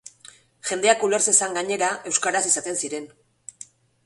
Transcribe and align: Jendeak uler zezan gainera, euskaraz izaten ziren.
Jendeak 0.69 1.05
uler 1.07 1.23
zezan 1.31 1.53
gainera, 1.59 1.91
euskaraz 2.13 2.43
izaten 2.53 2.81
ziren. 2.87 3.07